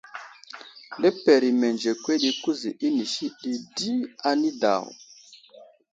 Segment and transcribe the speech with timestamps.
[1.01, 3.91] Liper i mənzekwed i kuza inisi ɗi di
[4.29, 4.83] anidaw.